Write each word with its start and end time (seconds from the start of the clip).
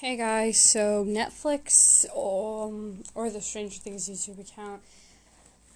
Hey 0.00 0.18
guys, 0.18 0.60
so 0.60 1.06
Netflix 1.06 2.04
um, 2.14 3.02
or 3.14 3.30
the 3.30 3.40
Stranger 3.40 3.78
Things 3.78 4.10
YouTube 4.10 4.38
account 4.38 4.82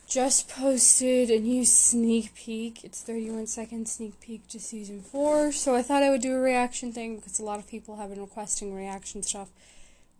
just 0.07 0.46
posted 0.46 1.31
a 1.31 1.39
new 1.39 1.65
sneak 1.65 2.35
peek. 2.35 2.85
It's 2.85 3.01
31 3.01 3.46
second 3.46 3.88
sneak 3.88 4.21
peek 4.21 4.46
to 4.48 4.61
season 4.61 5.01
4. 5.01 5.53
So 5.53 5.75
I 5.75 5.80
thought 5.80 6.03
I 6.03 6.11
would 6.11 6.21
do 6.21 6.37
a 6.37 6.38
reaction 6.38 6.93
thing 6.93 7.17
because 7.17 7.38
a 7.38 7.43
lot 7.43 7.61
of 7.61 7.67
people 7.67 7.96
have 7.96 8.11
been 8.11 8.21
requesting 8.21 8.75
reaction 8.75 9.22
stuff. 9.22 9.48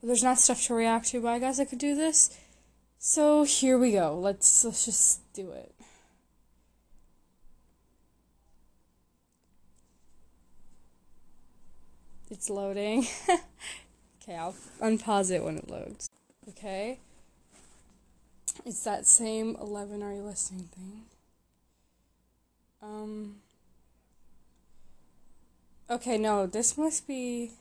There's 0.02 0.22
not 0.22 0.38
stuff 0.38 0.62
to 0.62 0.74
react 0.74 1.08
to, 1.08 1.20
but 1.20 1.28
I 1.28 1.38
guess 1.38 1.60
I 1.60 1.66
could 1.66 1.78
do 1.78 1.94
this. 1.94 2.34
So 2.98 3.44
here 3.44 3.76
we 3.76 3.92
go. 3.92 4.18
Let's 4.18 4.64
let's 4.64 4.86
just 4.86 5.30
do 5.34 5.50
it. 5.50 5.74
It's 12.30 12.48
loading. 12.48 13.06
okay, 14.30 14.38
I'll 14.38 14.54
unpause 14.80 15.30
it 15.30 15.42
when 15.42 15.56
it 15.56 15.68
loads. 15.68 16.09
Okay. 16.48 16.98
It's 18.64 18.84
that 18.84 19.06
same 19.06 19.56
11 19.60 20.02
are 20.02 20.12
you 20.12 20.22
listening 20.22 20.68
thing. 20.74 21.02
Um 22.82 23.36
Okay, 25.88 26.19
no, 26.19 26.46
this 26.46 26.78
must 26.78 27.06
be 27.06 27.52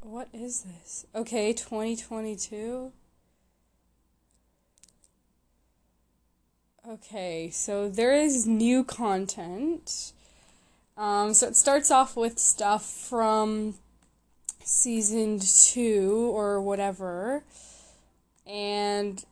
What 0.00 0.28
is 0.32 0.62
this? 0.62 1.06
Okay, 1.14 1.52
2022. 1.52 2.90
Okay, 6.90 7.50
so 7.50 7.88
there 7.88 8.12
is 8.12 8.48
new 8.48 8.82
content. 8.82 10.10
Um, 10.96 11.34
so 11.34 11.46
it 11.46 11.54
starts 11.54 11.88
off 11.88 12.16
with 12.16 12.40
stuff 12.40 12.84
from 12.84 13.74
season 14.64 15.38
two 15.38 16.32
or 16.34 16.60
whatever. 16.60 17.44
And 18.44 19.24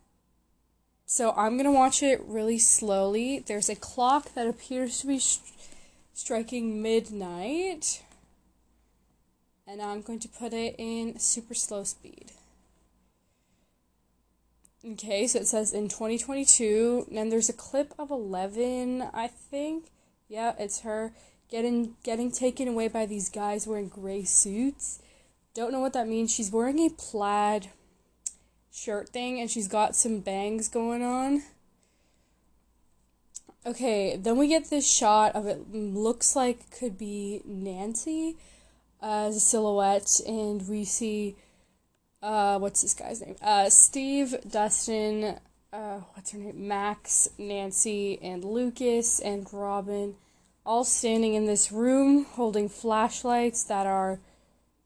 so 1.05 1.33
I'm 1.37 1.55
going 1.55 1.65
to 1.65 1.73
watch 1.73 2.01
it 2.01 2.23
really 2.25 2.61
slowly. 2.61 3.41
There's 3.41 3.69
a 3.69 3.75
clock 3.75 4.35
that 4.35 4.47
appears 4.47 5.01
to 5.01 5.09
be 5.09 5.21
striking 6.15 6.81
midnight. 6.81 8.05
And 9.67 9.83
I'm 9.83 10.03
going 10.03 10.21
to 10.21 10.29
put 10.29 10.53
it 10.53 10.77
in 10.79 11.19
super 11.19 11.55
slow 11.55 11.83
speed. 11.83 12.31
Okay, 14.93 15.27
so 15.27 15.41
it 15.41 15.47
says 15.47 15.73
in 15.73 15.89
2022, 15.89 17.09
and 17.15 17.31
there's 17.31 17.49
a 17.49 17.53
clip 17.53 17.93
of 17.99 18.11
Eleven, 18.11 19.03
I 19.13 19.27
think. 19.27 19.91
Yeah, 20.29 20.55
it's 20.59 20.81
her 20.81 21.13
getting 21.51 21.97
getting 22.03 22.31
taken 22.31 22.69
away 22.69 22.89
by 22.89 23.05
these 23.05 23.29
guys 23.29 23.67
wearing 23.67 23.89
gray 23.89 24.25
suits. 24.25 25.01
Don't 25.53 25.73
know 25.73 25.81
what 25.81 25.93
that 25.93 26.09
means. 26.09 26.33
She's 26.33 26.51
wearing 26.51 26.79
a 26.79 26.91
plaid 26.91 27.71
shirt 28.73 29.09
thing 29.09 29.41
and 29.41 29.51
she's 29.51 29.69
got 29.69 29.97
some 29.97 30.21
bangs 30.21 30.69
going 30.69 31.03
on. 31.03 31.43
Okay, 33.67 34.17
then 34.17 34.39
we 34.39 34.49
get 34.49 34.71
this 34.71 34.91
shot 34.91 35.35
of 35.35 35.47
it 35.47 35.71
looks 35.75 36.37
like 36.37 36.71
could 36.71 36.97
be 36.97 37.43
Nancy 37.45 38.37
as 39.03 39.37
a 39.37 39.41
silhouette 39.41 40.21
and 40.27 40.67
we 40.69 40.85
see 40.85 41.37
uh, 42.23 42.59
what's 42.59 42.83
this 42.83 42.95
guy's 42.95 43.21
name? 43.21 43.37
Uh, 43.41 43.69
Steve, 43.71 44.35
Dustin, 44.51 45.39
uh, 45.73 46.01
what's 46.15 46.33
her 46.33 46.39
name? 46.39 46.67
Max, 46.69 47.29
Nancy, 47.39 48.19
and 48.23 48.45
Lucas, 48.45 49.21
and 49.21 49.47
Robin, 49.53 50.15
all 50.67 50.85
standing 50.85 51.35
in 51.35 51.47
this 51.47 51.71
room 51.71 52.25
holding 52.25 52.69
flashlights 52.69 53.65
that 53.65 53.87
are 53.87 54.19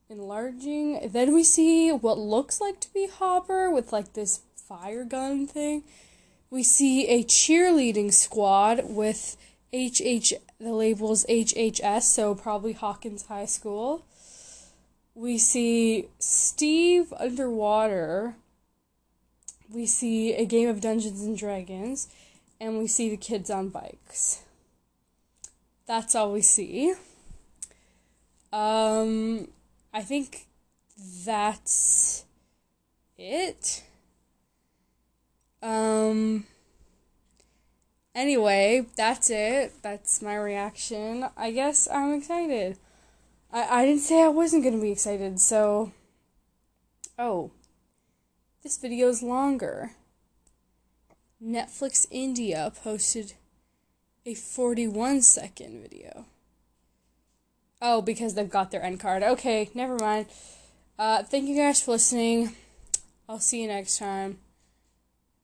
enlarging. 0.08 1.10
Then 1.10 1.32
we 1.32 1.43
see 1.43 1.91
what 1.91 2.19
looks 2.19 2.60
like 2.60 2.81
to 2.81 2.93
be 2.93 3.09
Hopper 3.09 3.70
with 3.70 3.93
like 3.93 4.12
this 4.12 4.41
fire 4.54 5.04
gun 5.04 5.47
thing. 5.47 5.84
We 6.50 6.62
see 6.62 7.09
a 7.09 7.25
cheerleading 7.25 8.12
squad 8.12 8.82
with 8.84 9.38
HH, 9.72 10.34
the 10.60 10.72
labels 10.72 11.25
HHS, 11.31 12.03
so 12.03 12.34
probably 12.34 12.75
Hawkins 12.75 13.26
High 13.26 13.47
School 13.47 14.04
we 15.15 15.39
see 15.39 16.09
Steve 16.19 17.12
underwater. 17.19 18.37
We 19.73 19.87
see 19.87 20.34
a 20.34 20.45
game 20.45 20.69
of 20.69 20.81
Dungeons 20.81 21.23
and 21.23 21.37
Dragons, 21.37 22.09
and 22.61 22.78
we 22.78 22.87
see 22.87 23.11
the 23.11 23.17
kids 23.17 23.50
on 23.50 23.69
bikes. 23.69 24.43
That's 25.87 26.15
all 26.15 26.33
we 26.33 26.43
see. 26.43 26.95
Um, 28.53 29.49
I 29.93 30.03
think 30.03 30.47
that's 31.25 32.25
it. 33.17 33.83
Um, 35.62 36.44
anyway, 38.15 38.87
that's 38.97 39.31
it. 39.31 39.73
That's 39.83 40.21
my 40.21 40.37
reaction. 40.37 41.27
I 41.37 41.50
guess 41.50 41.89
I'm 41.91 42.12
excited. 42.15 42.79
I, 43.52 43.82
I 43.82 43.86
didn't 43.86 44.00
say 44.00 44.22
I 44.22 44.28
wasn't 44.28 44.62
going 44.62 44.74
to 44.76 44.80
be 44.80 44.92
excited, 44.92 45.40
so. 45.40 45.92
Oh. 47.18 47.50
This 48.62 48.78
video 48.78 49.08
is 49.08 49.22
longer. 49.22 49.92
Netflix 51.44 52.06
India 52.10 52.72
posted 52.82 53.34
a 54.24 54.34
41 54.34 55.22
second 55.22 55.82
video. 55.82 56.26
Oh, 57.80 58.00
because 58.00 58.34
they've 58.34 58.48
got 58.48 58.70
their 58.70 58.82
end 58.82 59.00
card. 59.00 59.24
Okay, 59.24 59.69
never 59.74 59.96
mind. 59.96 60.26
Uh, 60.96 61.24
thank 61.24 61.48
you 61.48 61.56
guys 61.56 61.82
for 61.82 61.92
listening. 61.92 62.54
I'll 63.28 63.40
see 63.40 63.62
you 63.62 63.69
next 63.69 63.98
time. 63.98 64.38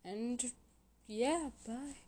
And 0.04 0.44
yeah, 1.08 1.50
bye. 1.66 2.07